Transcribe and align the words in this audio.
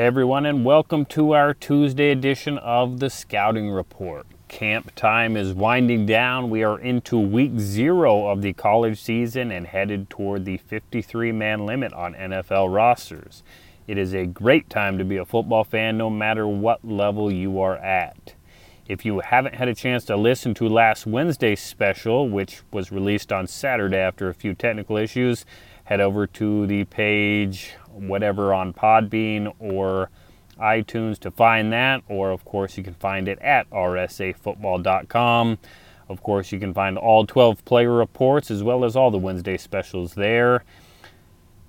Everyone, 0.00 0.46
and 0.46 0.64
welcome 0.64 1.04
to 1.10 1.32
our 1.32 1.52
Tuesday 1.52 2.10
edition 2.10 2.56
of 2.56 3.00
the 3.00 3.10
Scouting 3.10 3.70
Report. 3.70 4.26
Camp 4.48 4.94
time 4.94 5.36
is 5.36 5.52
winding 5.52 6.06
down. 6.06 6.48
We 6.48 6.62
are 6.64 6.80
into 6.80 7.18
week 7.18 7.58
zero 7.58 8.28
of 8.28 8.40
the 8.40 8.54
college 8.54 8.98
season 8.98 9.50
and 9.50 9.66
headed 9.66 10.08
toward 10.08 10.46
the 10.46 10.56
53 10.56 11.32
man 11.32 11.66
limit 11.66 11.92
on 11.92 12.14
NFL 12.14 12.74
rosters. 12.74 13.42
It 13.86 13.98
is 13.98 14.14
a 14.14 14.24
great 14.24 14.70
time 14.70 14.96
to 14.96 15.04
be 15.04 15.18
a 15.18 15.26
football 15.26 15.64
fan 15.64 15.98
no 15.98 16.08
matter 16.08 16.48
what 16.48 16.82
level 16.82 17.30
you 17.30 17.60
are 17.60 17.76
at. 17.76 18.32
If 18.90 19.04
you 19.04 19.20
haven't 19.20 19.54
had 19.54 19.68
a 19.68 19.74
chance 19.76 20.04
to 20.06 20.16
listen 20.16 20.52
to 20.54 20.68
last 20.68 21.06
Wednesday's 21.06 21.60
special, 21.60 22.28
which 22.28 22.62
was 22.72 22.90
released 22.90 23.30
on 23.30 23.46
Saturday 23.46 23.98
after 23.98 24.28
a 24.28 24.34
few 24.34 24.52
technical 24.52 24.96
issues, 24.96 25.46
head 25.84 26.00
over 26.00 26.26
to 26.26 26.66
the 26.66 26.82
page 26.86 27.74
whatever 27.92 28.52
on 28.52 28.72
Podbean 28.72 29.54
or 29.60 30.10
iTunes 30.58 31.20
to 31.20 31.30
find 31.30 31.72
that, 31.72 32.02
or 32.08 32.32
of 32.32 32.44
course, 32.44 32.76
you 32.76 32.82
can 32.82 32.94
find 32.94 33.28
it 33.28 33.38
at 33.38 33.70
rsafootball.com. 33.70 35.58
Of 36.08 36.22
course, 36.24 36.50
you 36.50 36.58
can 36.58 36.74
find 36.74 36.98
all 36.98 37.24
12 37.24 37.64
player 37.64 37.92
reports 37.92 38.50
as 38.50 38.64
well 38.64 38.84
as 38.84 38.96
all 38.96 39.12
the 39.12 39.18
Wednesday 39.18 39.56
specials 39.56 40.14
there. 40.14 40.64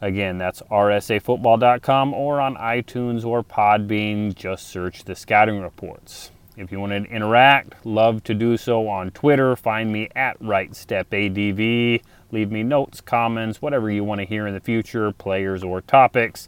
Again, 0.02 0.40
that's 0.40 0.64
rsafootball.com 0.64 2.16
or 2.16 2.42
on 2.42 2.56
iTunes 2.56 3.24
or 3.24 3.44
Podbean. 3.44 4.34
Just 4.34 4.70
search 4.70 5.04
the 5.04 5.14
scouting 5.14 5.62
reports. 5.62 6.32
If 6.62 6.72
you 6.72 6.80
want 6.80 6.92
to 6.92 7.12
interact, 7.12 7.84
love 7.84 8.24
to 8.26 8.36
do 8.36 8.56
so 8.56 8.88
on 8.88 9.10
Twitter. 9.10 9.56
Find 9.56 9.92
me 9.92 10.10
at 10.16 10.40
RightStepADV. 10.40 12.04
Leave 12.32 12.52
me 12.52 12.62
notes, 12.62 13.02
comments, 13.02 13.64
whatever 13.64 13.90
you 13.90 14.04
want 14.04 14.22
to 14.22 14.26
hear 14.26 14.46
in 14.46 14.54
the 14.54 14.60
future, 14.60 15.12
players 15.12 15.64
or 15.64 15.82
topics. 15.82 16.48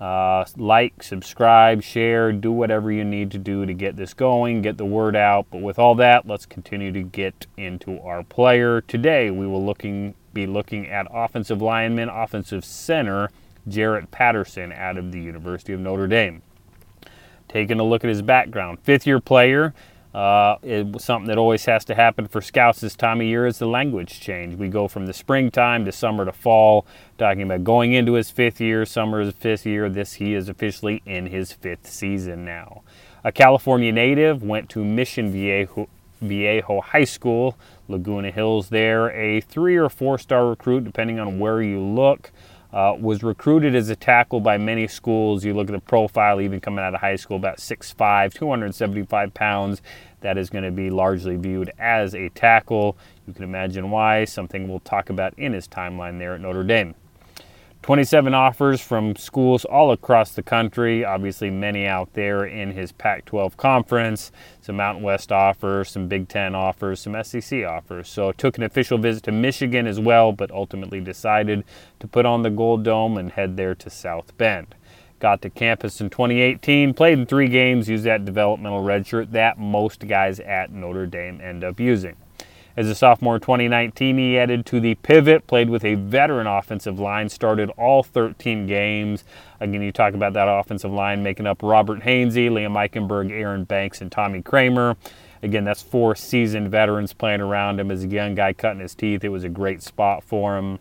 Uh, 0.00 0.46
like, 0.56 1.02
subscribe, 1.02 1.82
share, 1.82 2.32
do 2.32 2.50
whatever 2.50 2.90
you 2.90 3.04
need 3.04 3.30
to 3.32 3.38
do 3.38 3.66
to 3.66 3.74
get 3.74 3.96
this 3.96 4.14
going, 4.14 4.62
get 4.62 4.78
the 4.78 4.84
word 4.86 5.14
out. 5.14 5.46
But 5.50 5.60
with 5.60 5.78
all 5.78 5.94
that, 5.96 6.26
let's 6.26 6.46
continue 6.46 6.90
to 6.92 7.02
get 7.02 7.46
into 7.58 8.00
our 8.00 8.22
player. 8.22 8.80
Today, 8.80 9.30
we 9.30 9.46
will 9.46 9.64
looking 9.64 10.14
be 10.32 10.46
looking 10.46 10.88
at 10.88 11.06
offensive 11.10 11.60
lineman, 11.60 12.08
offensive 12.08 12.64
center 12.64 13.30
Jarrett 13.68 14.10
Patterson 14.10 14.72
out 14.72 14.96
of 14.96 15.12
the 15.12 15.20
University 15.20 15.74
of 15.74 15.80
Notre 15.80 16.06
Dame. 16.06 16.40
Taking 17.48 17.78
a 17.78 17.84
look 17.84 18.04
at 18.04 18.08
his 18.08 18.22
background, 18.22 18.78
fifth 18.80 19.06
year 19.06 19.20
player, 19.20 19.74
uh, 20.14 20.58
it, 20.62 21.00
something 21.00 21.26
that 21.26 21.38
always 21.38 21.64
has 21.64 21.84
to 21.84 21.94
happen 21.94 22.28
for 22.28 22.40
scouts 22.40 22.80
this 22.80 22.94
time 22.94 23.20
of 23.20 23.26
year 23.26 23.46
is 23.46 23.58
the 23.58 23.66
language 23.66 24.20
change. 24.20 24.54
We 24.54 24.68
go 24.68 24.86
from 24.86 25.06
the 25.06 25.12
springtime 25.12 25.84
to 25.86 25.92
summer 25.92 26.24
to 26.24 26.32
fall, 26.32 26.86
talking 27.18 27.42
about 27.42 27.64
going 27.64 27.94
into 27.94 28.12
his 28.12 28.30
fifth 28.30 28.60
year. 28.60 28.86
Summer 28.86 29.20
is 29.20 29.34
fifth 29.34 29.66
year. 29.66 29.88
This 29.88 30.14
he 30.14 30.34
is 30.34 30.48
officially 30.48 31.02
in 31.04 31.26
his 31.26 31.52
fifth 31.52 31.90
season 31.90 32.44
now. 32.44 32.82
A 33.24 33.32
California 33.32 33.90
native, 33.90 34.42
went 34.44 34.68
to 34.70 34.84
Mission 34.84 35.32
Viejo, 35.32 35.88
Viejo 36.20 36.80
High 36.80 37.04
School, 37.04 37.56
Laguna 37.88 38.30
Hills. 38.30 38.68
There, 38.68 39.10
a 39.10 39.40
three 39.40 39.76
or 39.76 39.88
four 39.88 40.18
star 40.18 40.46
recruit, 40.46 40.84
depending 40.84 41.18
on 41.18 41.40
where 41.40 41.60
you 41.60 41.80
look. 41.80 42.30
Uh, 42.74 42.96
was 42.98 43.22
recruited 43.22 43.76
as 43.76 43.88
a 43.88 43.94
tackle 43.94 44.40
by 44.40 44.58
many 44.58 44.88
schools. 44.88 45.44
You 45.44 45.54
look 45.54 45.68
at 45.68 45.72
the 45.72 45.78
profile, 45.78 46.40
even 46.40 46.60
coming 46.60 46.84
out 46.84 46.92
of 46.92 47.00
high 47.00 47.14
school, 47.14 47.36
about 47.36 47.58
6'5, 47.58 48.34
275 48.34 49.32
pounds. 49.32 49.80
That 50.22 50.36
is 50.36 50.50
going 50.50 50.64
to 50.64 50.72
be 50.72 50.90
largely 50.90 51.36
viewed 51.36 51.70
as 51.78 52.16
a 52.16 52.30
tackle. 52.30 52.96
You 53.28 53.32
can 53.32 53.44
imagine 53.44 53.92
why, 53.92 54.24
something 54.24 54.66
we'll 54.68 54.80
talk 54.80 55.08
about 55.08 55.38
in 55.38 55.52
his 55.52 55.68
timeline 55.68 56.18
there 56.18 56.34
at 56.34 56.40
Notre 56.40 56.64
Dame. 56.64 56.96
27 57.84 58.32
offers 58.32 58.80
from 58.80 59.14
schools 59.14 59.66
all 59.66 59.92
across 59.92 60.30
the 60.30 60.42
country, 60.42 61.04
obviously, 61.04 61.50
many 61.50 61.84
out 61.84 62.10
there 62.14 62.46
in 62.46 62.70
his 62.70 62.92
Pac 62.92 63.26
12 63.26 63.58
conference, 63.58 64.32
some 64.62 64.76
Mountain 64.76 65.04
West 65.04 65.30
offers, 65.30 65.90
some 65.90 66.08
Big 66.08 66.26
Ten 66.26 66.54
offers, 66.54 67.00
some 67.00 67.14
SEC 67.22 67.62
offers. 67.62 68.08
So, 68.08 68.32
took 68.32 68.56
an 68.56 68.62
official 68.62 68.96
visit 68.96 69.24
to 69.24 69.32
Michigan 69.32 69.86
as 69.86 70.00
well, 70.00 70.32
but 70.32 70.50
ultimately 70.50 70.98
decided 70.98 71.62
to 72.00 72.08
put 72.08 72.24
on 72.24 72.40
the 72.40 72.48
Gold 72.48 72.84
Dome 72.84 73.18
and 73.18 73.32
head 73.32 73.58
there 73.58 73.74
to 73.74 73.90
South 73.90 74.34
Bend. 74.38 74.74
Got 75.18 75.42
to 75.42 75.50
campus 75.50 76.00
in 76.00 76.08
2018, 76.08 76.94
played 76.94 77.18
in 77.18 77.26
three 77.26 77.48
games, 77.48 77.86
used 77.86 78.04
that 78.04 78.24
developmental 78.24 78.82
redshirt 78.82 79.30
that 79.32 79.58
most 79.58 80.08
guys 80.08 80.40
at 80.40 80.72
Notre 80.72 81.04
Dame 81.04 81.38
end 81.42 81.62
up 81.62 81.78
using. 81.78 82.16
As 82.76 82.88
a 82.88 82.94
sophomore 82.96 83.36
in 83.36 83.40
2019, 83.40 84.18
he 84.18 84.36
added 84.36 84.66
to 84.66 84.80
the 84.80 84.96
pivot, 84.96 85.46
played 85.46 85.70
with 85.70 85.84
a 85.84 85.94
veteran 85.94 86.48
offensive 86.48 86.98
line, 86.98 87.28
started 87.28 87.70
all 87.78 88.02
13 88.02 88.66
games. 88.66 89.22
Again, 89.60 89.80
you 89.80 89.92
talk 89.92 90.14
about 90.14 90.32
that 90.32 90.48
offensive 90.48 90.90
line 90.90 91.22
making 91.22 91.46
up 91.46 91.62
Robert 91.62 92.00
Hainsey, 92.00 92.50
Liam 92.50 92.72
Eichenberg, 92.72 93.30
Aaron 93.30 93.62
Banks, 93.62 94.00
and 94.00 94.10
Tommy 94.10 94.42
Kraemer. 94.42 94.96
Again, 95.44 95.62
that's 95.62 95.82
four 95.82 96.16
seasoned 96.16 96.68
veterans 96.68 97.12
playing 97.12 97.40
around 97.40 97.78
him 97.78 97.92
as 97.92 98.02
a 98.02 98.08
young 98.08 98.34
guy 98.34 98.52
cutting 98.52 98.80
his 98.80 98.96
teeth. 98.96 99.22
It 99.22 99.28
was 99.28 99.44
a 99.44 99.48
great 99.48 99.80
spot 99.80 100.24
for 100.24 100.58
him. 100.58 100.80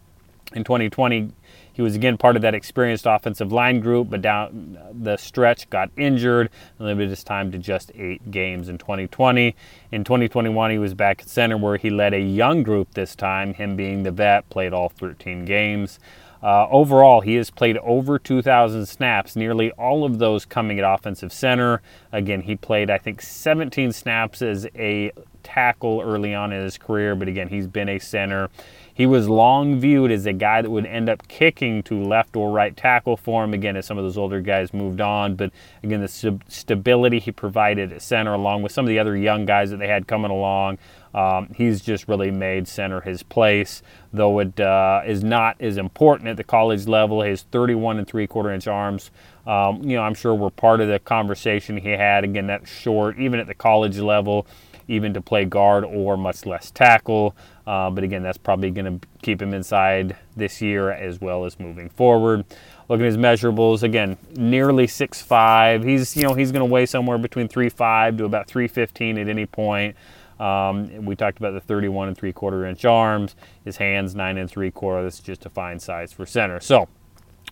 In 0.55 0.63
2020, 0.63 1.31
he 1.73 1.81
was 1.81 1.95
again 1.95 2.17
part 2.17 2.35
of 2.35 2.43
that 2.43 2.53
experienced 2.53 3.05
offensive 3.07 3.51
line 3.51 3.79
group, 3.79 4.09
but 4.09 4.21
down 4.21 4.77
the 4.93 5.17
stretch 5.17 5.69
got 5.71 5.89
injured 5.97 6.49
and 6.77 6.87
limited 6.87 7.09
his 7.09 7.23
time 7.23 7.51
to 7.51 7.57
just 7.57 7.91
eight 7.95 8.29
games 8.29 8.69
in 8.69 8.77
2020. 8.77 9.55
In 9.91 10.03
2021, 10.03 10.71
he 10.71 10.77
was 10.77 10.93
back 10.93 11.21
at 11.21 11.27
center 11.27 11.57
where 11.57 11.77
he 11.77 11.89
led 11.89 12.13
a 12.13 12.21
young 12.21 12.61
group 12.61 12.93
this 12.93 13.15
time, 13.15 13.55
him 13.55 13.75
being 13.75 14.03
the 14.03 14.11
vet, 14.11 14.47
played 14.49 14.71
all 14.71 14.89
13 14.89 15.45
games. 15.45 15.99
Uh, 16.43 16.67
overall, 16.69 17.21
he 17.21 17.35
has 17.35 17.49
played 17.49 17.77
over 17.77 18.19
2,000 18.19 18.85
snaps, 18.85 19.35
nearly 19.35 19.71
all 19.71 20.03
of 20.03 20.19
those 20.19 20.43
coming 20.43 20.77
at 20.77 20.83
offensive 20.83 21.31
center. 21.31 21.81
Again, 22.11 22.41
he 22.41 22.57
played, 22.57 22.89
I 22.89 22.97
think, 22.97 23.21
17 23.21 23.93
snaps 23.93 24.41
as 24.41 24.67
a 24.75 25.13
tackle 25.43 26.01
early 26.01 26.33
on 26.33 26.51
in 26.51 26.61
his 26.61 26.77
career, 26.77 27.15
but 27.15 27.29
again, 27.29 27.47
he's 27.47 27.67
been 27.67 27.87
a 27.87 27.97
center. 27.97 28.49
He 28.93 29.05
was 29.05 29.29
long 29.29 29.79
viewed 29.79 30.11
as 30.11 30.25
a 30.25 30.33
guy 30.33 30.61
that 30.61 30.69
would 30.69 30.85
end 30.85 31.09
up 31.09 31.27
kicking 31.27 31.81
to 31.83 32.03
left 32.03 32.35
or 32.35 32.51
right 32.51 32.75
tackle 32.75 33.17
for 33.17 33.43
him, 33.43 33.53
again, 33.53 33.75
as 33.75 33.85
some 33.85 33.97
of 33.97 34.03
those 34.03 34.17
older 34.17 34.41
guys 34.41 34.73
moved 34.73 35.01
on. 35.01 35.35
But 35.35 35.51
again, 35.81 36.01
the 36.01 36.07
st- 36.07 36.51
stability 36.51 37.19
he 37.19 37.31
provided 37.31 37.91
at 37.91 38.01
center, 38.01 38.33
along 38.33 38.63
with 38.63 38.71
some 38.71 38.85
of 38.85 38.89
the 38.89 38.99
other 38.99 39.15
young 39.15 39.45
guys 39.45 39.71
that 39.71 39.77
they 39.77 39.87
had 39.87 40.07
coming 40.07 40.29
along, 40.29 40.77
um, 41.13 41.49
he's 41.55 41.81
just 41.81 42.07
really 42.07 42.31
made 42.31 42.67
center 42.67 43.01
his 43.01 43.23
place. 43.23 43.81
Though 44.11 44.39
it 44.39 44.59
uh, 44.59 45.01
is 45.05 45.23
not 45.23 45.59
as 45.59 45.77
important 45.77 46.29
at 46.29 46.37
the 46.37 46.43
college 46.43 46.87
level, 46.87 47.21
his 47.21 47.43
31 47.43 47.99
and 47.99 48.07
three 48.07 48.27
quarter 48.27 48.51
inch 48.51 48.67
arms, 48.67 49.11
um, 49.45 49.83
you 49.83 49.95
know, 49.95 50.03
I'm 50.03 50.13
sure 50.13 50.33
were 50.33 50.49
part 50.49 50.81
of 50.81 50.87
the 50.87 50.99
conversation 50.99 51.77
he 51.77 51.89
had. 51.89 52.23
Again, 52.23 52.47
that's 52.47 52.69
short, 52.69 53.17
even 53.19 53.39
at 53.39 53.47
the 53.47 53.55
college 53.55 53.97
level 53.99 54.47
even 54.87 55.13
to 55.13 55.21
play 55.21 55.45
guard 55.45 55.83
or 55.83 56.17
much 56.17 56.45
less 56.45 56.71
tackle. 56.71 57.35
Uh, 57.65 57.89
but 57.89 58.03
again, 58.03 58.23
that's 58.23 58.37
probably 58.37 58.69
going 58.69 58.99
to 58.99 59.07
keep 59.21 59.41
him 59.41 59.53
inside 59.53 60.15
this 60.35 60.61
year 60.61 60.91
as 60.91 61.21
well 61.21 61.45
as 61.45 61.59
moving 61.59 61.89
forward. 61.89 62.43
Looking 62.89 63.05
at 63.05 63.13
his 63.13 63.17
measurables, 63.17 63.83
again, 63.83 64.17
nearly 64.35 64.87
6'5". 64.87 65.85
He's 65.85 66.17
you 66.17 66.23
know 66.23 66.33
he's 66.33 66.51
going 66.51 66.67
to 66.67 66.71
weigh 66.71 66.85
somewhere 66.85 67.17
between 67.17 67.47
3'5 67.47 68.17
to 68.17 68.25
about 68.25 68.47
315 68.47 69.17
at 69.17 69.29
any 69.29 69.45
point. 69.45 69.95
Um, 70.39 71.05
we 71.05 71.15
talked 71.15 71.37
about 71.37 71.53
the 71.53 71.61
31 71.61 72.09
and 72.09 72.17
three 72.17 72.33
quarter 72.33 72.65
inch 72.65 72.85
arms. 72.85 73.35
His 73.63 73.77
hands 73.77 74.15
nine 74.15 74.37
and 74.37 74.49
three 74.49 74.71
quarter. 74.71 75.03
That's 75.03 75.19
just 75.19 75.45
a 75.45 75.49
fine 75.49 75.79
size 75.79 76.13
for 76.13 76.25
center. 76.25 76.59
So 76.59 76.87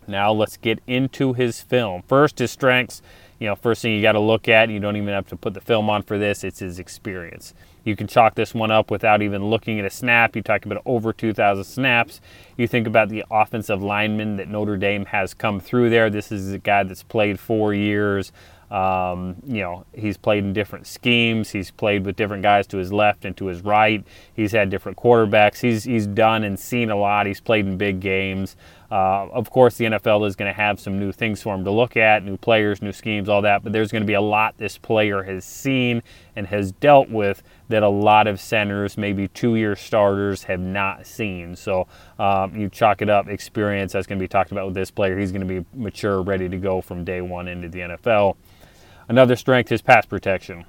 now 0.07 0.31
let's 0.31 0.57
get 0.57 0.79
into 0.87 1.33
his 1.33 1.61
film. 1.61 2.01
First, 2.03 2.39
his 2.39 2.51
strengths 2.51 3.01
you 3.41 3.47
know, 3.47 3.55
first 3.55 3.81
thing 3.81 3.95
you 3.95 4.03
got 4.03 4.11
to 4.11 4.19
look 4.19 4.47
at, 4.47 4.69
you 4.69 4.79
don't 4.79 4.95
even 4.95 5.09
have 5.09 5.25
to 5.29 5.35
put 5.35 5.55
the 5.55 5.61
film 5.61 5.89
on 5.89 6.03
for 6.03 6.19
this, 6.19 6.43
it's 6.43 6.59
his 6.59 6.77
experience. 6.77 7.55
You 7.83 7.95
can 7.95 8.05
chalk 8.05 8.35
this 8.35 8.53
one 8.53 8.69
up 8.69 8.91
without 8.91 9.23
even 9.23 9.49
looking 9.49 9.79
at 9.79 9.85
a 9.85 9.89
snap. 9.89 10.35
You 10.35 10.43
talk 10.43 10.63
about 10.63 10.83
over 10.85 11.11
2,000 11.11 11.63
snaps. 11.63 12.21
You 12.55 12.67
think 12.67 12.85
about 12.85 13.09
the 13.09 13.25
offensive 13.31 13.81
lineman 13.81 14.35
that 14.35 14.47
Notre 14.47 14.77
Dame 14.77 15.05
has 15.05 15.33
come 15.33 15.59
through 15.59 15.89
there. 15.89 16.11
This 16.11 16.31
is 16.31 16.51
a 16.51 16.59
guy 16.59 16.83
that's 16.83 17.01
played 17.01 17.39
four 17.39 17.73
years. 17.73 18.31
Um, 18.71 19.35
you 19.45 19.61
know, 19.61 19.85
he's 19.93 20.15
played 20.15 20.45
in 20.45 20.53
different 20.53 20.87
schemes. 20.87 21.49
He's 21.49 21.71
played 21.71 22.05
with 22.05 22.15
different 22.15 22.41
guys 22.41 22.65
to 22.67 22.77
his 22.77 22.93
left 22.93 23.25
and 23.25 23.35
to 23.35 23.47
his 23.47 23.61
right. 23.63 24.01
He's 24.33 24.53
had 24.53 24.69
different 24.69 24.97
quarterbacks. 24.97 25.59
He's 25.59 25.83
he's 25.83 26.07
done 26.07 26.45
and 26.45 26.57
seen 26.57 26.89
a 26.89 26.95
lot. 26.95 27.25
He's 27.25 27.41
played 27.41 27.65
in 27.67 27.77
big 27.77 27.99
games. 27.99 28.55
Uh, 28.89 29.27
of 29.31 29.49
course, 29.49 29.77
the 29.77 29.85
NFL 29.85 30.27
is 30.27 30.35
going 30.35 30.49
to 30.49 30.55
have 30.55 30.79
some 30.79 30.99
new 30.99 31.13
things 31.13 31.41
for 31.41 31.55
him 31.55 31.63
to 31.63 31.71
look 31.71 31.95
at, 31.95 32.25
new 32.25 32.35
players, 32.35 32.81
new 32.81 32.91
schemes, 32.91 33.29
all 33.29 33.41
that. 33.41 33.63
But 33.63 33.71
there's 33.71 33.91
going 33.91 34.03
to 34.03 34.07
be 34.07 34.15
a 34.15 34.21
lot 34.21 34.57
this 34.57 34.77
player 34.77 35.23
has 35.23 35.45
seen 35.45 36.03
and 36.35 36.47
has 36.47 36.73
dealt 36.73 37.09
with 37.09 37.41
that 37.69 37.83
a 37.83 37.89
lot 37.89 38.27
of 38.27 38.39
centers, 38.39 38.97
maybe 38.97 39.29
two-year 39.29 39.77
starters, 39.77 40.43
have 40.43 40.59
not 40.59 41.07
seen. 41.07 41.55
So 41.55 41.87
um, 42.19 42.53
you 42.53 42.67
chalk 42.67 43.01
it 43.01 43.09
up, 43.09 43.29
experience. 43.29 43.93
That's 43.93 44.07
going 44.07 44.19
to 44.19 44.23
be 44.23 44.27
talked 44.27 44.51
about 44.51 44.65
with 44.65 44.75
this 44.75 44.91
player. 44.91 45.17
He's 45.17 45.31
going 45.31 45.47
to 45.47 45.61
be 45.61 45.65
mature, 45.73 46.21
ready 46.21 46.49
to 46.49 46.57
go 46.57 46.81
from 46.81 47.05
day 47.05 47.21
one 47.21 47.47
into 47.47 47.69
the 47.69 47.79
NFL. 47.79 48.35
Another 49.11 49.35
strength 49.35 49.73
is 49.73 49.81
pass 49.81 50.05
protection. 50.05 50.63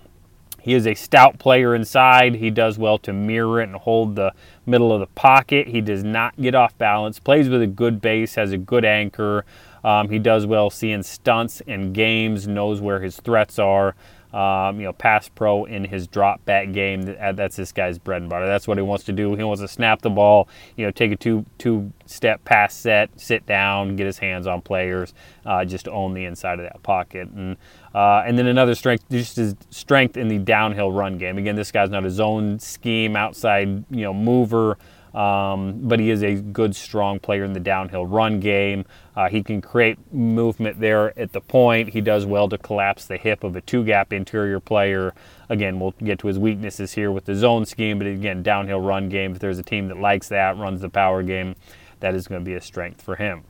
He 0.60 0.74
is 0.74 0.84
a 0.84 0.94
stout 0.94 1.38
player 1.38 1.76
inside. 1.76 2.34
He 2.34 2.50
does 2.50 2.76
well 2.76 2.98
to 2.98 3.12
mirror 3.12 3.60
it 3.60 3.68
and 3.68 3.76
hold 3.76 4.16
the 4.16 4.32
middle 4.66 4.92
of 4.92 4.98
the 4.98 5.06
pocket. 5.06 5.68
He 5.68 5.80
does 5.80 6.02
not 6.02 6.34
get 6.40 6.52
off 6.52 6.76
balance, 6.76 7.20
plays 7.20 7.48
with 7.48 7.62
a 7.62 7.68
good 7.68 8.00
base, 8.00 8.34
has 8.34 8.50
a 8.50 8.58
good 8.58 8.84
anchor. 8.84 9.44
Um, 9.84 10.08
he 10.10 10.18
does 10.18 10.44
well 10.44 10.70
seeing 10.70 11.04
stunts 11.04 11.62
and 11.68 11.94
games, 11.94 12.48
knows 12.48 12.80
where 12.80 13.00
his 13.00 13.20
threats 13.20 13.60
are. 13.60 13.94
Um, 14.32 14.80
you 14.80 14.86
know, 14.86 14.94
pass 14.94 15.28
pro 15.28 15.64
in 15.66 15.84
his 15.84 16.06
drop 16.06 16.42
back 16.46 16.72
game. 16.72 17.02
That's 17.02 17.56
this 17.56 17.70
guy's 17.70 17.98
bread 17.98 18.22
and 18.22 18.30
butter. 18.30 18.46
That's 18.46 18.66
what 18.66 18.78
he 18.78 18.82
wants 18.82 19.04
to 19.04 19.12
do. 19.12 19.34
He 19.34 19.44
wants 19.44 19.60
to 19.60 19.68
snap 19.68 20.00
the 20.00 20.08
ball, 20.08 20.48
you 20.76 20.86
know, 20.86 20.90
take 20.90 21.12
a 21.12 21.16
two 21.16 21.44
two 21.58 21.92
step 22.06 22.42
pass 22.44 22.74
set, 22.74 23.10
sit 23.20 23.44
down, 23.44 23.96
get 23.96 24.06
his 24.06 24.18
hands 24.18 24.46
on 24.46 24.62
players, 24.62 25.12
uh, 25.44 25.64
just 25.66 25.86
own 25.86 26.14
the 26.14 26.24
inside 26.24 26.58
of 26.60 26.64
that 26.64 26.82
pocket. 26.82 27.28
And 27.28 27.56
uh, 27.94 28.22
and 28.26 28.38
then 28.38 28.46
another 28.46 28.74
strength, 28.74 29.04
just 29.10 29.36
his 29.36 29.54
strength 29.68 30.16
in 30.16 30.28
the 30.28 30.38
downhill 30.38 30.90
run 30.90 31.18
game. 31.18 31.36
Again, 31.36 31.56
this 31.56 31.70
guy's 31.70 31.90
not 31.90 32.06
a 32.06 32.10
zone 32.10 32.58
scheme 32.58 33.16
outside, 33.16 33.84
you 33.90 34.02
know, 34.02 34.14
mover. 34.14 34.78
Um, 35.14 35.80
but 35.82 36.00
he 36.00 36.08
is 36.08 36.22
a 36.22 36.36
good, 36.36 36.74
strong 36.74 37.18
player 37.18 37.44
in 37.44 37.52
the 37.52 37.60
downhill 37.60 38.06
run 38.06 38.40
game. 38.40 38.86
Uh, 39.14 39.28
he 39.28 39.42
can 39.42 39.60
create 39.60 39.98
movement 40.12 40.80
there 40.80 41.18
at 41.18 41.32
the 41.32 41.40
point. 41.40 41.90
He 41.90 42.00
does 42.00 42.24
well 42.24 42.48
to 42.48 42.56
collapse 42.56 43.04
the 43.04 43.18
hip 43.18 43.44
of 43.44 43.56
a 43.56 43.60
two 43.60 43.84
gap 43.84 44.12
interior 44.12 44.58
player. 44.58 45.12
Again, 45.48 45.78
we'll 45.78 45.94
get 46.02 46.18
to 46.20 46.28
his 46.28 46.38
weaknesses 46.38 46.92
here 46.92 47.10
with 47.10 47.26
the 47.26 47.34
zone 47.34 47.66
scheme, 47.66 47.98
but 47.98 48.06
again, 48.06 48.42
downhill 48.42 48.80
run 48.80 49.08
game. 49.10 49.32
If 49.32 49.38
there's 49.38 49.58
a 49.58 49.62
team 49.62 49.88
that 49.88 49.98
likes 49.98 50.28
that, 50.28 50.56
runs 50.56 50.80
the 50.80 50.88
power 50.88 51.22
game, 51.22 51.56
that 52.00 52.14
is 52.14 52.26
going 52.26 52.40
to 52.40 52.44
be 52.44 52.54
a 52.54 52.60
strength 52.60 53.02
for 53.02 53.16
him. 53.16 53.44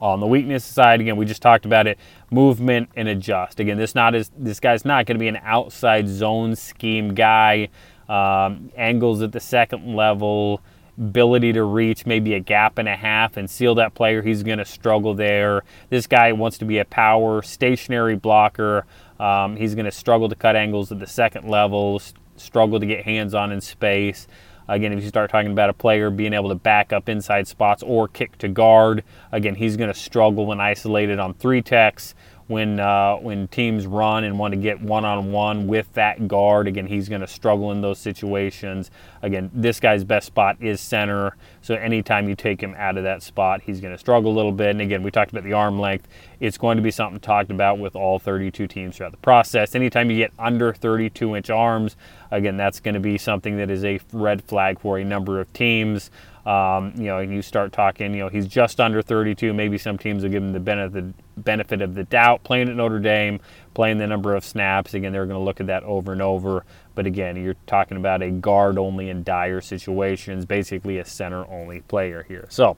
On 0.00 0.20
the 0.20 0.26
weakness 0.26 0.64
side, 0.64 1.00
again, 1.00 1.16
we 1.16 1.24
just 1.24 1.42
talked 1.42 1.64
about 1.64 1.86
it: 1.86 1.98
movement 2.30 2.90
and 2.96 3.08
adjust. 3.08 3.60
Again, 3.60 3.78
this 3.78 3.94
not 3.94 4.14
is 4.14 4.30
this 4.36 4.60
guy's 4.60 4.84
not 4.84 5.06
going 5.06 5.16
to 5.16 5.20
be 5.20 5.28
an 5.28 5.40
outside 5.42 6.08
zone 6.08 6.56
scheme 6.56 7.14
guy. 7.14 7.68
Um, 8.08 8.70
angles 8.76 9.20
at 9.20 9.32
the 9.32 9.40
second 9.40 9.96
level, 9.96 10.60
ability 10.98 11.52
to 11.52 11.62
reach 11.62 12.06
maybe 12.06 12.34
a 12.34 12.40
gap 12.40 12.78
and 12.78 12.88
a 12.88 12.96
half 12.96 13.36
and 13.36 13.48
seal 13.50 13.74
that 13.76 13.94
player, 13.94 14.22
he's 14.22 14.42
going 14.42 14.58
to 14.58 14.64
struggle 14.64 15.14
there. 15.14 15.62
This 15.90 16.06
guy 16.06 16.32
wants 16.32 16.58
to 16.58 16.64
be 16.64 16.78
a 16.78 16.84
power 16.84 17.42
stationary 17.42 18.16
blocker. 18.16 18.86
Um, 19.20 19.56
he's 19.56 19.74
going 19.74 19.84
to 19.84 19.92
struggle 19.92 20.28
to 20.28 20.34
cut 20.34 20.56
angles 20.56 20.90
at 20.92 20.98
the 20.98 21.06
second 21.06 21.48
level, 21.48 22.00
struggle 22.36 22.80
to 22.80 22.86
get 22.86 23.04
hands 23.04 23.34
on 23.34 23.52
in 23.52 23.60
space. 23.60 24.26
Again, 24.68 24.92
if 24.92 25.02
you 25.02 25.08
start 25.08 25.30
talking 25.30 25.52
about 25.52 25.70
a 25.70 25.72
player 25.72 26.10
being 26.10 26.32
able 26.32 26.48
to 26.48 26.56
back 26.56 26.92
up 26.92 27.08
inside 27.08 27.46
spots 27.46 27.84
or 27.84 28.08
kick 28.08 28.36
to 28.38 28.48
guard, 28.48 29.04
again, 29.30 29.54
he's 29.54 29.76
going 29.76 29.92
to 29.92 29.98
struggle 29.98 30.46
when 30.46 30.60
isolated 30.60 31.20
on 31.20 31.34
three 31.34 31.62
techs 31.62 32.14
when 32.48 32.78
uh, 32.78 33.16
when 33.16 33.48
teams 33.48 33.86
run 33.86 34.24
and 34.24 34.38
want 34.38 34.52
to 34.52 34.56
get 34.56 34.80
one 34.80 35.04
on 35.04 35.32
one 35.32 35.66
with 35.66 35.92
that 35.94 36.28
guard. 36.28 36.68
Again, 36.68 36.86
he's 36.86 37.08
going 37.08 37.20
to 37.20 37.26
struggle 37.26 37.72
in 37.72 37.80
those 37.80 37.98
situations. 37.98 38.90
Again, 39.22 39.50
this 39.52 39.80
guy's 39.80 40.04
best 40.04 40.26
spot 40.28 40.56
is 40.60 40.80
center, 40.80 41.36
so 41.62 41.74
anytime 41.74 42.28
you 42.28 42.34
take 42.36 42.62
him 42.62 42.74
out 42.76 42.96
of 42.96 43.04
that 43.04 43.22
spot, 43.22 43.62
he's 43.62 43.80
going 43.80 43.94
to 43.94 43.98
struggle 43.98 44.32
a 44.32 44.36
little 44.36 44.52
bit. 44.52 44.70
And 44.70 44.80
again, 44.80 45.02
we 45.02 45.10
talked 45.10 45.32
about 45.32 45.44
the 45.44 45.52
arm 45.52 45.78
length. 45.78 46.06
It's 46.38 46.58
going 46.58 46.76
to 46.76 46.82
be 46.82 46.90
something 46.90 47.18
talked 47.18 47.50
about 47.50 47.78
with 47.78 47.96
all 47.96 48.18
32 48.18 48.66
teams 48.66 48.96
throughout 48.96 49.12
the 49.12 49.18
process. 49.18 49.74
Anytime 49.74 50.10
you 50.10 50.16
get 50.16 50.32
under 50.38 50.72
32 50.72 51.36
inch 51.36 51.50
arms, 51.50 51.96
again, 52.30 52.56
that's 52.56 52.78
going 52.80 52.94
to 52.94 53.00
be 53.00 53.18
something 53.18 53.56
that 53.56 53.70
is 53.70 53.84
a 53.84 54.00
red 54.12 54.44
flag 54.44 54.78
for 54.78 54.98
a 54.98 55.04
number 55.04 55.40
of 55.40 55.52
teams. 55.52 56.10
Um, 56.46 56.92
you 56.96 57.06
know, 57.06 57.18
and 57.18 57.32
you 57.32 57.42
start 57.42 57.72
talking, 57.72 58.14
you 58.14 58.20
know, 58.20 58.28
he's 58.28 58.46
just 58.46 58.78
under 58.78 59.02
32. 59.02 59.52
Maybe 59.52 59.78
some 59.78 59.98
teams 59.98 60.22
will 60.22 60.30
give 60.30 60.44
him 60.44 60.52
the 60.52 60.60
benefit, 60.60 61.04
benefit 61.36 61.82
of 61.82 61.96
the 61.96 62.04
doubt 62.04 62.44
playing 62.44 62.68
at 62.68 62.76
Notre 62.76 63.00
Dame, 63.00 63.40
playing 63.74 63.98
the 63.98 64.06
number 64.06 64.32
of 64.32 64.44
snaps. 64.44 64.94
Again, 64.94 65.12
they're 65.12 65.26
going 65.26 65.40
to 65.40 65.44
look 65.44 65.60
at 65.60 65.66
that 65.66 65.82
over 65.82 66.12
and 66.12 66.22
over. 66.22 66.64
But 66.94 67.04
again, 67.04 67.36
you're 67.36 67.56
talking 67.66 67.96
about 67.96 68.22
a 68.22 68.30
guard 68.30 68.78
only 68.78 69.10
in 69.10 69.24
dire 69.24 69.60
situations, 69.60 70.46
basically 70.46 70.98
a 70.98 71.04
center 71.04 71.44
only 71.50 71.80
player 71.80 72.24
here. 72.28 72.46
So, 72.48 72.76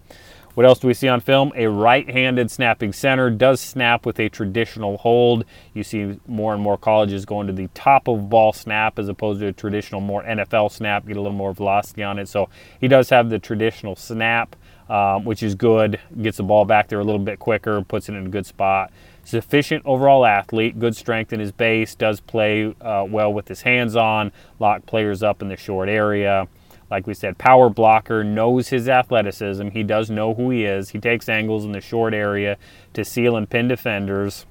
what 0.59 0.67
else 0.67 0.81
do 0.81 0.89
we 0.89 0.95
see 0.95 1.07
on 1.07 1.21
film? 1.21 1.53
A 1.55 1.69
right-handed 1.69 2.51
snapping 2.51 2.93
center 2.93 3.31
does 3.31 3.61
snap 3.61 4.05
with 4.05 4.19
a 4.19 4.29
traditional 4.29 4.97
hold. 4.97 5.45
You 5.73 5.85
see 5.85 6.19
more 6.27 6.53
and 6.53 6.61
more 6.61 6.77
colleges 6.77 7.25
going 7.25 7.47
to 7.47 7.53
the 7.53 7.69
top 7.75 8.09
of 8.09 8.29
ball 8.29 8.53
snap 8.53 8.99
as 8.99 9.09
opposed 9.09 9.39
to 9.39 9.47
a 9.47 9.53
traditional 9.53 10.01
more 10.01 10.25
NFL 10.25 10.73
snap, 10.73 11.07
get 11.07 11.17
a 11.17 11.21
little 11.21 11.39
more 11.39 11.53
velocity 11.53 12.03
on 12.03 12.19
it. 12.19 12.27
So 12.27 12.49
he 12.81 12.89
does 12.89 13.09
have 13.11 13.31
the 13.31 13.39
traditional 13.39 13.95
snap, 13.95 14.57
um, 14.89 15.25
which 15.25 15.45
is 15.45 15.55
good. 15.55 16.01
Gets 16.21 16.39
the 16.39 16.43
ball 16.43 16.65
back 16.65 16.89
there 16.89 16.99
a 16.99 17.05
little 17.05 17.21
bit 17.21 17.39
quicker, 17.39 17.81
puts 17.83 18.09
it 18.09 18.17
in 18.17 18.27
a 18.27 18.29
good 18.29 18.45
spot. 18.45 18.91
Sufficient 19.23 19.87
overall 19.87 20.27
athlete, 20.27 20.81
good 20.81 20.97
strength 20.97 21.33
in 21.33 21.39
his 21.39 21.53
base, 21.53 21.95
does 21.95 22.19
play 22.19 22.75
uh, 22.81 23.07
well 23.09 23.33
with 23.33 23.47
his 23.47 23.63
hands 23.63 23.95
on, 23.95 24.33
lock 24.59 24.87
players 24.87 25.23
up 25.23 25.41
in 25.41 25.51
the 25.51 25.57
short 25.57 25.89
area 25.89 26.49
like 26.91 27.07
we 27.07 27.15
said, 27.15 27.39
power 27.39 27.69
blocker, 27.69 28.25
knows 28.25 28.69
his 28.69 28.89
athleticism. 28.89 29.69
He 29.69 29.83
does 29.83 30.11
know 30.11 30.35
who 30.35 30.51
he 30.51 30.65
is. 30.65 30.91
He 30.91 30.99
takes 30.99 31.29
angles 31.29 31.65
in 31.65 31.73
the 31.73 31.81
short 31.81 32.15
area 32.15 32.57
to 32.95 33.05
seal 33.05 33.37
and 33.37 33.49
pin 33.49 33.69
defenders. 33.69 34.47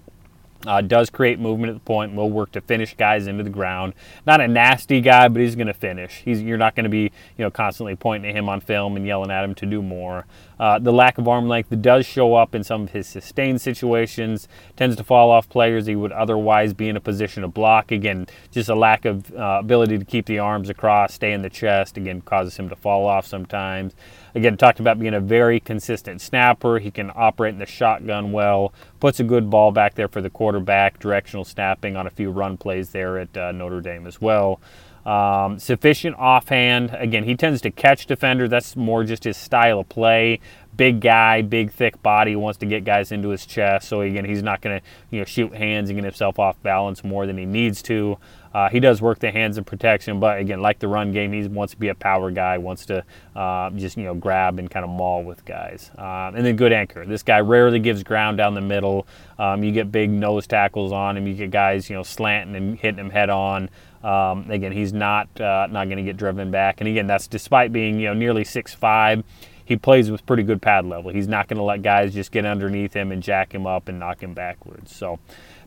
Uh, 0.65 0.81
does 0.81 1.09
create 1.09 1.39
movement 1.39 1.69
at 1.69 1.73
the 1.75 1.85
point. 1.85 2.15
Will 2.15 2.29
work 2.29 2.51
to 2.53 2.61
finish 2.61 2.95
guys 2.95 3.27
into 3.27 3.43
the 3.43 3.49
ground. 3.49 3.93
Not 4.25 4.41
a 4.41 4.47
nasty 4.47 5.01
guy, 5.01 5.27
but 5.27 5.41
he's 5.41 5.55
going 5.55 5.67
to 5.67 5.73
finish. 5.73 6.21
He's 6.25 6.41
you're 6.41 6.57
not 6.57 6.75
going 6.75 6.85
to 6.85 6.89
be 6.89 7.11
you 7.37 7.43
know 7.43 7.51
constantly 7.51 7.95
pointing 7.95 8.31
at 8.31 8.35
him 8.35 8.49
on 8.49 8.61
film 8.61 8.95
and 8.95 9.05
yelling 9.05 9.31
at 9.31 9.43
him 9.43 9.55
to 9.55 9.65
do 9.65 9.81
more. 9.81 10.25
Uh, 10.59 10.79
the 10.79 10.91
lack 10.91 11.17
of 11.17 11.27
arm 11.27 11.47
length 11.47 11.69
does 11.81 12.05
show 12.05 12.33
up 12.33 12.55
in 12.55 12.63
some 12.63 12.83
of 12.83 12.91
his 12.91 13.07
sustained 13.07 13.61
situations. 13.61 14.47
Tends 14.75 14.95
to 14.95 15.03
fall 15.03 15.29
off 15.29 15.47
players 15.49 15.85
he 15.85 15.95
would 15.95 16.11
otherwise 16.11 16.73
be 16.73 16.89
in 16.89 16.97
a 16.97 17.01
position 17.01 17.43
to 17.43 17.47
block. 17.47 17.91
Again, 17.91 18.27
just 18.51 18.69
a 18.69 18.75
lack 18.75 19.05
of 19.05 19.31
uh, 19.35 19.57
ability 19.59 19.99
to 19.99 20.05
keep 20.05 20.25
the 20.25 20.39
arms 20.39 20.69
across, 20.69 21.13
stay 21.13 21.33
in 21.33 21.41
the 21.43 21.49
chest. 21.49 21.97
Again, 21.97 22.21
causes 22.21 22.57
him 22.57 22.69
to 22.69 22.75
fall 22.75 23.05
off 23.05 23.27
sometimes. 23.27 23.93
Again, 24.33 24.57
talked 24.57 24.79
about 24.79 24.99
being 24.99 25.13
a 25.13 25.19
very 25.19 25.59
consistent 25.59 26.21
snapper. 26.21 26.79
He 26.79 26.91
can 26.91 27.11
operate 27.15 27.53
in 27.53 27.59
the 27.59 27.65
shotgun 27.65 28.31
well. 28.31 28.73
Puts 28.99 29.19
a 29.19 29.23
good 29.23 29.49
ball 29.49 29.71
back 29.71 29.95
there 29.95 30.07
for 30.07 30.21
the 30.21 30.29
quarterback. 30.57 30.99
Directional 30.99 31.45
snapping 31.45 31.95
on 31.95 32.07
a 32.07 32.09
few 32.09 32.31
run 32.31 32.57
plays 32.57 32.89
there 32.89 33.19
at 33.19 33.35
uh, 33.37 33.51
Notre 33.51 33.81
Dame 33.81 34.07
as 34.07 34.19
well. 34.19 34.59
Um, 35.07 35.57
sufficient 35.57 36.17
offhand. 36.17 36.93
Again, 36.93 37.23
he 37.23 37.35
tends 37.35 37.61
to 37.61 37.71
catch 37.71 38.07
defenders. 38.07 38.49
That's 38.49 38.75
more 38.75 39.05
just 39.05 39.23
his 39.23 39.37
style 39.37 39.79
of 39.79 39.87
play. 39.87 40.41
Big 40.75 40.99
guy, 40.99 41.41
big 41.41 41.71
thick 41.71 42.03
body, 42.03 42.35
wants 42.35 42.57
to 42.59 42.65
get 42.65 42.83
guys 42.83 43.13
into 43.13 43.29
his 43.29 43.45
chest. 43.45 43.87
So 43.87 44.01
again, 44.01 44.25
he's 44.25 44.43
not 44.43 44.59
going 44.59 44.81
to 44.81 44.85
you 45.09 45.19
know 45.19 45.25
shoot 45.25 45.55
hands 45.55 45.89
and 45.89 45.97
get 45.97 46.03
himself 46.03 46.39
off 46.39 46.61
balance 46.61 47.05
more 47.05 47.25
than 47.25 47.37
he 47.37 47.45
needs 47.45 47.81
to. 47.83 48.17
Uh, 48.53 48.69
he 48.69 48.79
does 48.79 49.01
work 49.01 49.19
the 49.19 49.31
hands 49.31 49.57
in 49.57 49.63
protection, 49.63 50.19
but 50.19 50.39
again, 50.39 50.61
like 50.61 50.79
the 50.79 50.87
run 50.87 51.13
game, 51.13 51.31
he 51.31 51.47
wants 51.47 51.73
to 51.73 51.79
be 51.79 51.87
a 51.87 51.95
power 51.95 52.29
guy, 52.29 52.57
wants 52.57 52.85
to 52.87 53.03
uh, 53.35 53.69
just 53.71 53.95
you 53.95 54.03
know 54.03 54.13
grab 54.13 54.59
and 54.59 54.69
kind 54.69 54.83
of 54.83 54.89
maul 54.89 55.23
with 55.23 55.45
guys. 55.45 55.89
Uh, 55.97 56.31
and 56.35 56.45
then 56.45 56.57
good 56.57 56.73
anchor. 56.73 57.05
This 57.05 57.23
guy 57.23 57.39
rarely 57.39 57.79
gives 57.79 58.03
ground 58.03 58.37
down 58.37 58.55
the 58.55 58.61
middle. 58.61 59.07
Um, 59.39 59.63
you 59.63 59.71
get 59.71 59.89
big 59.89 60.09
nose 60.09 60.47
tackles 60.47 60.91
on 60.91 61.15
him. 61.15 61.27
You 61.27 61.33
get 61.33 61.49
guys 61.49 61.89
you 61.89 61.95
know 61.95 62.03
slanting 62.03 62.55
and 62.57 62.77
hitting 62.77 62.99
him 62.99 63.09
head 63.09 63.29
on. 63.29 63.69
Um, 64.03 64.49
again, 64.51 64.71
he's 64.71 64.93
not 64.93 65.27
uh, 65.39 65.67
not 65.67 65.85
going 65.85 65.97
to 65.97 66.03
get 66.03 66.17
driven 66.17 66.51
back, 66.51 66.81
and 66.81 66.87
again, 66.87 67.07
that's 67.07 67.27
despite 67.27 67.71
being 67.71 67.99
you 67.99 68.07
know 68.07 68.13
nearly 68.13 68.43
six 68.43 68.73
five. 68.73 69.23
He 69.65 69.75
plays 69.75 70.09
with 70.09 70.25
pretty 70.25 70.43
good 70.43 70.61
pad 70.61 70.85
level. 70.85 71.11
He's 71.11 71.27
not 71.27 71.49
going 71.49 71.57
to 71.57 71.63
let 71.63 71.81
guys 71.81 72.13
just 72.13 72.31
get 72.31 72.45
underneath 72.45 72.93
him 72.93 73.11
and 73.11 73.21
jack 73.21 73.53
him 73.53 73.67
up 73.67 73.89
and 73.89 73.99
knock 73.99 74.23
him 74.23 74.33
backwards. 74.33 74.95
So 74.95 75.19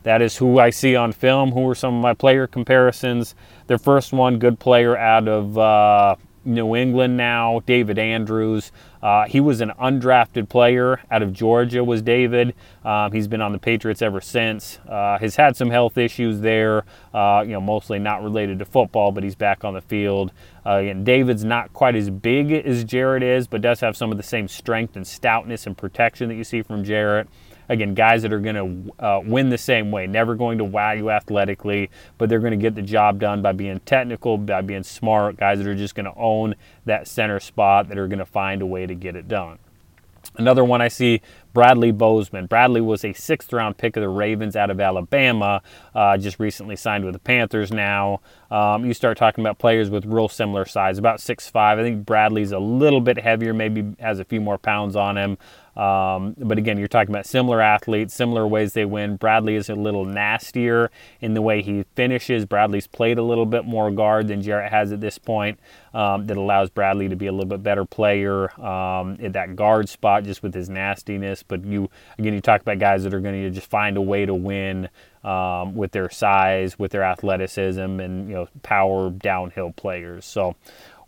that 0.04 0.22
is 0.22 0.38
who 0.38 0.58
I 0.58 0.70
see 0.70 0.96
on 0.96 1.12
film. 1.12 1.52
Who 1.52 1.68
are 1.68 1.74
some 1.74 1.96
of 1.96 2.02
my 2.02 2.14
player 2.14 2.46
comparisons? 2.46 3.34
Their 3.66 3.76
first 3.76 4.14
one, 4.14 4.38
good 4.38 4.58
player 4.58 4.96
out 4.96 5.28
of 5.28 5.58
uh, 5.58 6.16
New 6.44 6.74
England 6.74 7.16
now, 7.16 7.60
David 7.66 7.98
Andrews. 7.98 8.72
Uh, 9.02 9.26
he 9.26 9.40
was 9.40 9.60
an 9.60 9.72
undrafted 9.80 10.48
player 10.48 11.00
out 11.10 11.22
of 11.22 11.32
Georgia, 11.32 11.84
was 11.84 12.02
David. 12.02 12.54
Um, 12.84 13.12
he's 13.12 13.28
been 13.28 13.40
on 13.40 13.52
the 13.52 13.58
Patriots 13.58 14.02
ever 14.02 14.20
since. 14.20 14.78
Uh, 14.88 15.18
has 15.18 15.36
had 15.36 15.56
some 15.56 15.70
health 15.70 15.98
issues 15.98 16.40
there, 16.40 16.84
uh, 17.12 17.42
you 17.46 17.52
know, 17.52 17.60
mostly 17.60 17.98
not 17.98 18.22
related 18.22 18.58
to 18.58 18.64
football, 18.64 19.12
but 19.12 19.22
he's 19.22 19.34
back 19.34 19.64
on 19.64 19.74
the 19.74 19.80
field. 19.80 20.32
Uh, 20.64 20.78
and 20.78 21.04
David's 21.04 21.44
not 21.44 21.72
quite 21.72 21.96
as 21.96 22.10
big 22.10 22.52
as 22.52 22.84
Jarrett 22.84 23.22
is, 23.22 23.46
but 23.46 23.60
does 23.60 23.80
have 23.80 23.96
some 23.96 24.10
of 24.10 24.16
the 24.16 24.22
same 24.22 24.48
strength 24.48 24.96
and 24.96 25.06
stoutness 25.06 25.66
and 25.66 25.76
protection 25.76 26.28
that 26.28 26.34
you 26.34 26.44
see 26.44 26.62
from 26.62 26.84
Jarrett 26.84 27.28
again, 27.70 27.94
guys 27.94 28.22
that 28.22 28.32
are 28.32 28.40
going 28.40 28.56
to 28.56 29.02
uh, 29.02 29.20
win 29.24 29.48
the 29.48 29.56
same 29.56 29.90
way, 29.92 30.06
never 30.06 30.34
going 30.34 30.58
to 30.58 30.64
wow 30.64 30.92
you 30.92 31.10
athletically, 31.10 31.88
but 32.18 32.28
they're 32.28 32.40
going 32.40 32.50
to 32.50 32.56
get 32.56 32.74
the 32.74 32.82
job 32.82 33.20
done 33.20 33.40
by 33.40 33.52
being 33.52 33.78
technical, 33.80 34.36
by 34.36 34.60
being 34.60 34.82
smart, 34.82 35.36
guys 35.36 35.58
that 35.58 35.66
are 35.68 35.76
just 35.76 35.94
going 35.94 36.04
to 36.04 36.14
own 36.16 36.56
that 36.84 37.06
center 37.06 37.38
spot, 37.38 37.88
that 37.88 37.96
are 37.96 38.08
going 38.08 38.18
to 38.18 38.26
find 38.26 38.60
a 38.60 38.66
way 38.66 38.86
to 38.86 38.94
get 38.94 39.14
it 39.14 39.28
done. 39.28 39.58
Another 40.36 40.64
one 40.64 40.82
I 40.82 40.88
see 40.88 41.22
Bradley 41.54 41.92
Bozeman. 41.92 42.46
Bradley 42.46 42.80
was 42.80 43.04
a 43.04 43.12
sixth 43.12 43.52
round 43.52 43.78
pick 43.78 43.96
of 43.96 44.02
the 44.02 44.08
Ravens 44.08 44.56
out 44.56 44.70
of 44.70 44.80
Alabama, 44.80 45.62
uh, 45.94 46.16
just 46.18 46.38
recently 46.38 46.76
signed 46.76 47.04
with 47.04 47.14
the 47.14 47.20
Panthers 47.20 47.72
now. 47.72 48.20
Um, 48.50 48.84
you 48.84 48.94
start 48.94 49.16
talking 49.16 49.44
about 49.44 49.58
players 49.58 49.90
with 49.90 50.04
real 50.04 50.28
similar 50.28 50.64
size, 50.64 50.98
about 50.98 51.18
6'5. 51.18 51.54
I 51.56 51.82
think 51.82 52.04
Bradley's 52.04 52.52
a 52.52 52.58
little 52.58 53.00
bit 53.00 53.18
heavier, 53.18 53.54
maybe 53.54 53.94
has 54.00 54.18
a 54.18 54.24
few 54.24 54.40
more 54.40 54.58
pounds 54.58 54.96
on 54.96 55.16
him. 55.16 55.38
Um, 55.76 56.34
but 56.36 56.58
again, 56.58 56.78
you're 56.78 56.88
talking 56.88 57.14
about 57.14 57.26
similar 57.26 57.60
athletes, 57.60 58.12
similar 58.12 58.46
ways 58.46 58.72
they 58.72 58.84
win. 58.84 59.16
Bradley 59.16 59.54
is 59.54 59.70
a 59.70 59.74
little 59.74 60.04
nastier 60.04 60.90
in 61.20 61.34
the 61.34 61.42
way 61.42 61.62
he 61.62 61.84
finishes. 61.94 62.44
Bradley's 62.44 62.88
played 62.88 63.18
a 63.18 63.22
little 63.22 63.46
bit 63.46 63.64
more 63.64 63.90
guard 63.90 64.28
than 64.28 64.42
Jarrett 64.42 64.72
has 64.72 64.92
at 64.92 65.00
this 65.00 65.16
point. 65.16 65.58
Um, 65.94 66.26
that 66.26 66.36
allows 66.36 66.70
Bradley 66.70 67.08
to 67.08 67.16
be 67.16 67.26
a 67.26 67.32
little 67.32 67.48
bit 67.48 67.62
better 67.62 67.84
player 67.84 68.50
um, 68.60 69.16
at 69.20 69.32
that 69.32 69.56
guard 69.56 69.88
spot 69.88 70.24
just 70.24 70.42
with 70.42 70.54
his 70.54 70.68
nastiness. 70.68 71.42
But 71.42 71.64
you 71.64 71.90
again, 72.18 72.34
you 72.34 72.40
talk 72.40 72.60
about 72.60 72.78
guys 72.78 73.02
that 73.04 73.14
are 73.14 73.20
going 73.20 73.42
to 73.42 73.50
just 73.50 73.68
find 73.68 73.96
a 73.96 74.02
way 74.02 74.26
to 74.26 74.34
win 74.34 74.88
um, 75.24 75.74
with 75.74 75.92
their 75.92 76.10
size, 76.10 76.78
with 76.78 76.92
their 76.92 77.02
athleticism, 77.02 77.80
and 77.80 78.28
you 78.28 78.34
know 78.34 78.48
power 78.62 79.10
downhill 79.10 79.72
players. 79.72 80.24
So 80.24 80.56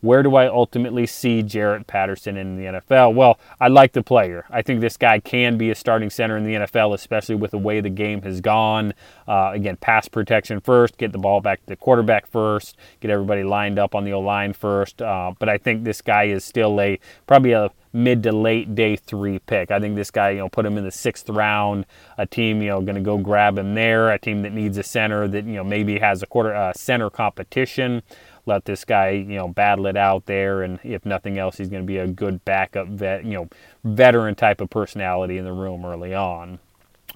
where 0.03 0.23
do 0.23 0.35
I 0.35 0.49
ultimately 0.49 1.07
see 1.07 1.43
Jarrett 1.43 1.87
Patterson 1.87 2.37
in 2.37 2.57
the 2.57 2.65
NFL? 2.65 3.15
Well, 3.15 3.39
I 3.61 3.69
like 3.69 3.93
the 3.93 4.03
player. 4.03 4.45
I 4.51 4.61
think 4.61 4.81
this 4.81 4.97
guy 4.97 5.21
can 5.21 5.57
be 5.57 5.71
a 5.71 5.77
starting 5.77 6.11
center 6.11 6.37
in 6.37 6.45
the 6.45 6.55
NFL, 6.55 6.93
especially 6.93 7.37
with 7.37 7.53
the 7.53 7.59
way 7.59 7.81
the 7.81 7.89
game 7.89 8.21
has 8.23 8.41
gone. 8.41 8.95
Uh, 9.29 9.53
again, 9.55 9.77
pass 9.77 10.09
protection 10.09 10.61
first, 10.61 10.99
get 10.99 11.13
the 11.13 11.19
ball 11.19 11.41
back 11.41 11.61
to 11.61 11.67
the 11.67 11.77
quarterback 11.77 12.27
first, 12.27 12.77
get 13.01 13.13
everybody 13.13 13.45
lined 13.45 13.79
up 13.79 13.95
on 13.95 14.05
the 14.05 14.13
O 14.13 14.21
line 14.21 14.53
first. 14.53 15.01
Uh, 15.01 15.33
but 15.39 15.49
I 15.49 15.57
think 15.57 15.85
this 15.85 16.03
guy 16.03 16.25
is 16.25 16.45
still 16.45 16.81
a 16.81 16.99
probably 17.29 17.53
a 17.53 17.71
mid 17.93 18.23
to 18.25 18.33
late 18.33 18.75
day 18.75 18.97
three 18.97 19.39
pick. 19.39 19.71
I 19.71 19.79
think 19.79 19.95
this 19.95 20.11
guy, 20.11 20.31
you 20.31 20.39
know, 20.39 20.49
put 20.49 20.67
him 20.67 20.79
in 20.79 20.85
the 20.85 20.91
sixth 20.91 21.29
round. 21.29 21.87
A 22.19 22.27
team, 22.27 22.61
you 22.61 22.71
know, 22.71 22.81
going 22.81 22.97
to 22.97 23.01
go 23.01 23.19
grab 23.19 23.59
him 23.59 23.75
there. 23.75 24.11
A 24.11 24.19
team 24.19 24.43
that 24.43 24.53
needs 24.53 24.79
a 24.79 24.83
center 24.83 25.29
that 25.29 25.45
you 25.45 25.55
know 25.55 25.65
maybe 25.65 25.99
has 25.99 26.23
a 26.23 26.27
quarter 26.27 26.55
uh, 26.55 26.73
center 26.75 27.09
competition 27.09 28.03
let 28.47 28.65
this 28.65 28.85
guy, 28.85 29.11
you 29.11 29.37
know, 29.37 29.49
battle 29.49 29.87
it 29.87 29.97
out 29.97 30.27
there. 30.27 30.63
And 30.63 30.79
if 30.83 31.05
nothing 31.07 31.39
else, 31.39 31.59
he's 31.59 31.69
going 31.69 31.83
to 31.83 31.87
be 31.87 31.99
a 31.99 32.07
good 32.07 32.45
backup 32.45 32.89
vet, 32.89 33.25
you 33.25 33.33
know, 33.33 33.49
veteran 33.85 34.35
type 34.35 34.61
of 34.61 34.71
personality 34.71 35.39
in 35.39 35.45
the 35.45 35.53
room 35.53 35.85
early 35.85 36.15
on. 36.15 36.59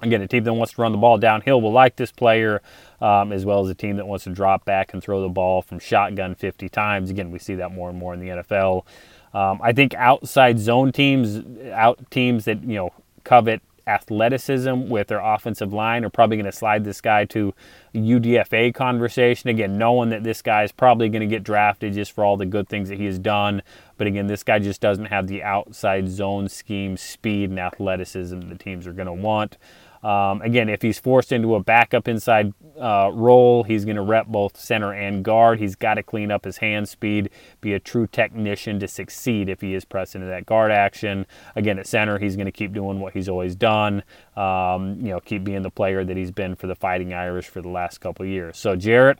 Again, 0.01 0.21
a 0.21 0.27
team 0.27 0.43
that 0.43 0.53
wants 0.53 0.73
to 0.73 0.81
run 0.81 0.91
the 0.91 0.97
ball 0.97 1.17
downhill 1.17 1.59
will 1.59 1.71
like 1.71 1.95
this 1.95 2.11
player, 2.11 2.61
um, 3.01 3.31
as 3.31 3.45
well 3.45 3.63
as 3.63 3.69
a 3.69 3.75
team 3.75 3.95
that 3.97 4.05
wants 4.05 4.25
to 4.25 4.29
drop 4.29 4.63
back 4.63 4.93
and 4.93 5.01
throw 5.01 5.21
the 5.21 5.29
ball 5.29 5.63
from 5.63 5.79
shotgun 5.79 6.35
50 6.35 6.69
times. 6.69 7.09
Again, 7.09 7.31
we 7.31 7.39
see 7.39 7.55
that 7.55 7.71
more 7.71 7.89
and 7.89 7.97
more 7.97 8.13
in 8.13 8.19
the 8.19 8.27
NFL. 8.27 8.85
Um, 9.33 9.59
I 9.61 9.73
think 9.73 9.93
outside 9.95 10.59
zone 10.59 10.91
teams, 10.91 11.43
out 11.71 11.99
teams 12.11 12.45
that 12.45 12.61
you 12.61 12.75
know 12.75 12.93
covet 13.23 13.61
athleticism 13.87 14.89
with 14.89 15.07
their 15.07 15.19
offensive 15.19 15.73
line 15.73 16.03
are 16.03 16.09
probably 16.09 16.37
going 16.37 16.45
to 16.45 16.51
slide 16.51 16.83
this 16.83 17.01
guy 17.01 17.25
to 17.25 17.53
UDFA 17.95 18.73
conversation. 18.73 19.49
Again, 19.49 19.77
knowing 19.77 20.09
that 20.09 20.23
this 20.23 20.41
guy 20.41 20.63
is 20.63 20.71
probably 20.71 21.09
going 21.09 21.21
to 21.21 21.27
get 21.27 21.43
drafted 21.43 21.93
just 21.93 22.11
for 22.11 22.23
all 22.23 22.37
the 22.37 22.45
good 22.45 22.67
things 22.67 22.89
that 22.89 22.97
he 22.97 23.05
has 23.05 23.17
done. 23.17 23.61
But 23.97 24.07
again, 24.07 24.27
this 24.27 24.43
guy 24.43 24.59
just 24.59 24.81
doesn't 24.81 25.05
have 25.05 25.27
the 25.27 25.41
outside 25.41 26.09
zone 26.09 26.49
scheme, 26.49 26.97
speed, 26.97 27.49
and 27.49 27.59
athleticism 27.59 28.41
the 28.41 28.55
teams 28.55 28.85
are 28.85 28.93
going 28.93 29.07
to 29.07 29.13
want. 29.13 29.57
Um, 30.03 30.41
again, 30.41 30.69
if 30.69 30.81
he's 30.81 30.99
forced 30.99 31.31
into 31.31 31.55
a 31.55 31.59
backup 31.59 32.07
inside 32.07 32.53
uh, 32.79 33.09
role, 33.13 33.63
he's 33.63 33.85
going 33.85 33.95
to 33.95 34.01
rep 34.01 34.27
both 34.27 34.57
center 34.57 34.93
and 34.93 35.23
guard. 35.23 35.59
He's 35.59 35.75
got 35.75 35.95
to 35.95 36.03
clean 36.03 36.31
up 36.31 36.45
his 36.45 36.57
hand 36.57 36.87
speed, 36.87 37.29
be 37.61 37.73
a 37.73 37.79
true 37.79 38.07
technician 38.07 38.79
to 38.79 38.87
succeed 38.87 39.49
if 39.49 39.61
he 39.61 39.73
is 39.73 39.85
pressed 39.85 40.15
into 40.15 40.27
that 40.27 40.45
guard 40.45 40.71
action. 40.71 41.25
Again, 41.55 41.79
at 41.79 41.87
center, 41.87 42.19
he's 42.19 42.35
going 42.35 42.45
to 42.45 42.51
keep 42.51 42.73
doing 42.73 42.99
what 42.99 43.13
he's 43.13 43.29
always 43.29 43.55
done. 43.55 44.03
Um, 44.35 44.97
you 45.01 45.09
know, 45.09 45.19
keep 45.19 45.43
being 45.43 45.63
the 45.63 45.71
player 45.71 46.03
that 46.03 46.15
he's 46.15 46.31
been 46.31 46.55
for 46.55 46.67
the 46.67 46.75
Fighting 46.75 47.13
Irish 47.13 47.47
for 47.47 47.61
the 47.61 47.69
last 47.69 47.99
couple 47.99 48.25
years. 48.25 48.57
So, 48.57 48.75
Jarrett, 48.75 49.19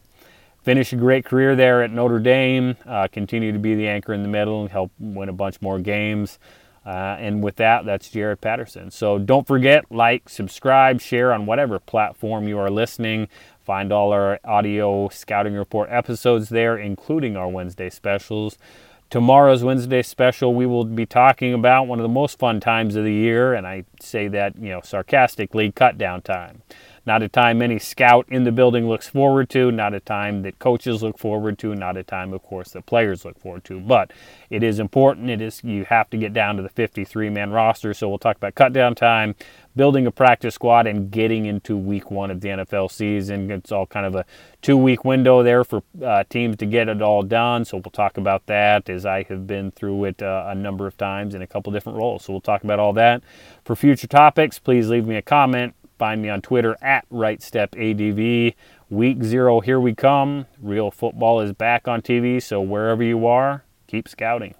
finish 0.61 0.93
a 0.93 0.95
great 0.95 1.25
career 1.25 1.55
there 1.55 1.81
at 1.81 1.91
Notre 1.91 2.19
Dame. 2.19 2.75
Uh, 2.85 3.07
continue 3.11 3.51
to 3.51 3.59
be 3.59 3.73
the 3.73 3.87
anchor 3.87 4.13
in 4.13 4.21
the 4.21 4.29
middle 4.29 4.61
and 4.61 4.69
help 4.69 4.91
win 4.99 5.29
a 5.29 5.33
bunch 5.33 5.61
more 5.61 5.79
games. 5.79 6.37
Uh, 6.87 7.17
and 7.19 7.43
with 7.43 7.57
that, 7.57 7.85
that's 7.85 8.09
Jarrett 8.09 8.39
Patterson. 8.39 8.91
So 8.91 9.19
don't 9.19 9.45
forget, 9.45 9.83
like, 9.91 10.29
subscribe, 10.29 11.01
share 11.01 11.33
on 11.33 11.45
whatever 11.45 11.79
platform 11.79 12.47
you 12.47 12.57
are 12.59 12.69
listening. 12.69 13.27
Find 13.59 13.91
all 13.91 14.13
our 14.13 14.39
audio 14.45 15.09
scouting 15.09 15.55
report 15.55 15.89
episodes 15.91 16.47
there, 16.47 16.77
including 16.77 17.35
our 17.35 17.49
Wednesday 17.49 17.89
specials. 17.89 18.57
Tomorrow's 19.09 19.65
Wednesday 19.65 20.01
special, 20.01 20.53
we 20.53 20.65
will 20.65 20.85
be 20.85 21.05
talking 21.05 21.53
about 21.53 21.87
one 21.87 21.99
of 21.99 22.03
the 22.03 22.09
most 22.09 22.39
fun 22.39 22.61
times 22.61 22.95
of 22.95 23.03
the 23.03 23.13
year, 23.13 23.53
and 23.53 23.67
I 23.67 23.83
say 24.01 24.29
that, 24.29 24.57
you 24.57 24.69
know, 24.69 24.79
sarcastically, 24.81 25.73
cut 25.73 25.97
down 25.97 26.21
time. 26.21 26.61
Not 27.07 27.23
a 27.23 27.29
time 27.29 27.61
any 27.61 27.79
scout 27.79 28.25
in 28.27 28.43
the 28.43 28.51
building 28.51 28.89
looks 28.89 29.07
forward 29.07 29.49
to, 29.51 29.71
not 29.71 29.93
a 29.93 30.01
time 30.01 30.41
that 30.41 30.59
coaches 30.59 31.01
look 31.01 31.17
forward 31.17 31.57
to, 31.59 31.73
not 31.73 31.95
a 31.95 32.03
time, 32.03 32.33
of 32.33 32.43
course, 32.43 32.71
that 32.71 32.85
players 32.85 33.23
look 33.23 33.39
forward 33.39 33.63
to. 33.63 33.79
But 33.79 34.11
it 34.49 34.61
is 34.61 34.77
important. 34.77 35.29
It 35.29 35.39
is 35.39 35.63
you 35.63 35.85
have 35.85 36.09
to 36.09 36.17
get 36.17 36.33
down 36.33 36.57
to 36.57 36.63
the 36.63 36.67
53 36.67 37.29
man 37.29 37.51
roster. 37.51 37.93
So 37.93 38.09
we'll 38.09 38.17
talk 38.17 38.35
about 38.35 38.55
cut 38.55 38.73
down 38.73 38.93
time, 38.93 39.35
building 39.73 40.05
a 40.05 40.11
practice 40.11 40.55
squad, 40.55 40.85
and 40.85 41.09
getting 41.09 41.45
into 41.45 41.77
week 41.77 42.11
one 42.11 42.29
of 42.29 42.41
the 42.41 42.49
NFL 42.49 42.91
season. 42.91 43.51
It's 43.51 43.71
all 43.71 43.85
kind 43.85 44.05
of 44.05 44.13
a 44.13 44.25
two 44.61 44.75
week 44.75 45.05
window 45.05 45.43
there 45.43 45.63
for 45.63 45.83
uh, 46.03 46.25
teams 46.29 46.57
to 46.57 46.65
get 46.65 46.89
it 46.89 47.01
all 47.01 47.23
done. 47.23 47.63
So 47.63 47.77
we'll 47.77 47.83
talk 47.83 48.17
about 48.17 48.47
that 48.47 48.89
as 48.89 49.05
I 49.05 49.23
have 49.29 49.47
been 49.47 49.71
through 49.71 50.03
it 50.03 50.21
uh, 50.21 50.47
a 50.49 50.55
number 50.55 50.85
of 50.85 50.97
times 50.97 51.35
in 51.35 51.41
a 51.41 51.47
couple 51.47 51.71
different 51.71 51.99
roles. 51.99 52.25
So 52.25 52.33
we'll 52.33 52.41
talk 52.41 52.65
about 52.65 52.79
all 52.79 52.91
that. 52.93 53.23
For 53.63 53.77
future 53.77 54.07
topics, 54.07 54.59
please 54.59 54.89
leave 54.89 55.07
me 55.07 55.15
a 55.15 55.21
comment 55.21 55.73
Find 55.97 56.21
me 56.21 56.29
on 56.29 56.41
Twitter 56.41 56.77
at 56.81 57.09
RightStepADV. 57.09 58.53
Week 58.89 59.23
zero, 59.23 59.59
here 59.59 59.79
we 59.79 59.95
come. 59.95 60.45
Real 60.61 60.91
football 60.91 61.41
is 61.41 61.53
back 61.53 61.87
on 61.87 62.01
TV, 62.01 62.41
so 62.41 62.61
wherever 62.61 63.03
you 63.03 63.25
are, 63.25 63.63
keep 63.87 64.07
scouting. 64.07 64.53